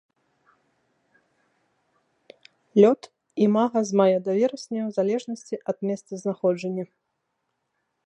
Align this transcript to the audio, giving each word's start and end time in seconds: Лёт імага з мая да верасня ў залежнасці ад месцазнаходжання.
Лёт 2.81 3.09
імага 3.49 3.85
з 3.91 4.01
мая 4.03 4.27
да 4.29 4.37
верасня 4.41 4.81
ў 4.87 4.91
залежнасці 4.99 5.55
ад 5.71 5.77
месцазнаходжання. 5.91 6.85